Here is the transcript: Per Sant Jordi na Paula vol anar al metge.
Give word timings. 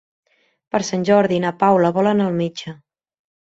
Per 0.75 0.79
Sant 0.87 1.05
Jordi 1.09 1.37
na 1.43 1.51
Paula 1.65 1.93
vol 1.99 2.11
anar 2.13 2.27
al 2.31 2.41
metge. 2.41 2.75